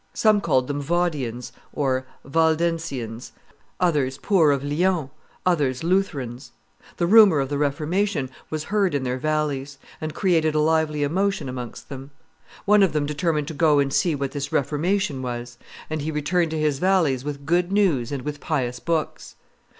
[0.15, 3.33] Some called them Vaudians (Waldensians),
[3.79, 5.11] others poor of Lyons,
[5.45, 6.53] others Lutherans.
[6.97, 11.47] The rumor of the Reformation was heard in their valleys, and created a lively emotion
[11.47, 12.09] amongst them.
[12.65, 16.49] One of them determined to go and see what this reformation was; and he returned
[16.49, 19.35] to his valleys with good news and with pious books.